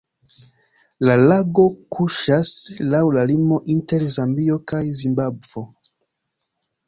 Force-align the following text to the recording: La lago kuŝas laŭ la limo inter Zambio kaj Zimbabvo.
La 1.07 1.15
lago 1.31 1.65
kuŝas 1.95 2.53
laŭ 2.93 3.01
la 3.17 3.25
limo 3.33 3.59
inter 3.75 4.05
Zambio 4.15 4.57
kaj 4.73 4.83
Zimbabvo. 5.03 5.65